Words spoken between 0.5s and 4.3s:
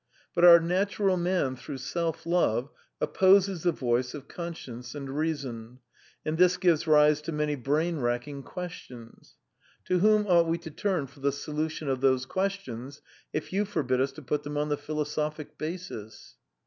natural man through self love opposes the voice of